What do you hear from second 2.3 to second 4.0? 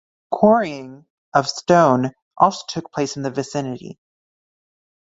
also took place in the vicinity.